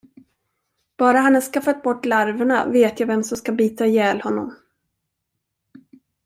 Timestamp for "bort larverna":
1.83-2.65